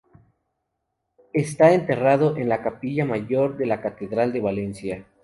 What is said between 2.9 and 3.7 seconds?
mayor de